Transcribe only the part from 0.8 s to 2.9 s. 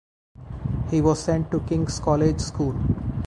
He was sent to King's College School.